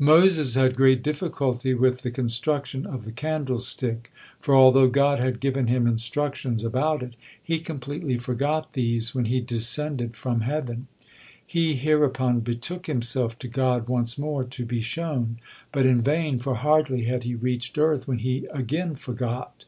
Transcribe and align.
Moses 0.00 0.56
had 0.56 0.74
great 0.74 1.04
difficulty 1.04 1.72
with 1.72 2.02
the 2.02 2.10
construction 2.10 2.84
of 2.84 3.04
the 3.04 3.12
candlestick, 3.12 4.10
for 4.40 4.56
although 4.56 4.88
God 4.88 5.20
had 5.20 5.38
given 5.38 5.68
him 5.68 5.86
instructions 5.86 6.64
about 6.64 7.00
it, 7.00 7.14
he 7.40 7.60
completely 7.60 8.18
forgot 8.18 8.72
these 8.72 9.14
when 9.14 9.26
he 9.26 9.40
descended 9.40 10.16
from 10.16 10.40
heaven. 10.40 10.88
He 11.46 11.74
hereupon 11.74 12.40
betook 12.40 12.88
himself 12.88 13.38
to 13.38 13.46
God 13.46 13.86
once 13.88 14.18
more 14.18 14.42
to 14.42 14.64
be 14.64 14.80
shown, 14.80 15.38
but 15.70 15.86
in 15.86 16.02
vain, 16.02 16.40
for 16.40 16.56
hardly 16.56 17.04
had 17.04 17.22
he 17.22 17.36
reached 17.36 17.78
earth, 17.78 18.08
when 18.08 18.18
he 18.18 18.46
again 18.50 18.96
forgot. 18.96 19.64